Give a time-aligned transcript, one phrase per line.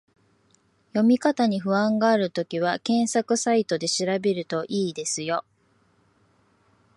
[0.93, 5.45] 読み方に不安があるときは、検索サイトで調べると良いですよ